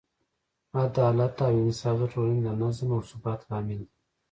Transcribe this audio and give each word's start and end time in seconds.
عدالت 0.83 1.35
او 1.47 1.53
انصاف 1.63 1.95
د 2.01 2.03
ټولنې 2.13 2.41
د 2.43 2.49
نظم 2.61 2.89
او 2.95 3.01
ثبات 3.09 3.39
لامل 3.49 3.79
دی. 3.87 3.89